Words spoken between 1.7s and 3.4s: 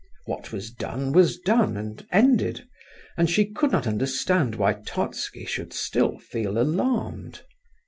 and ended, and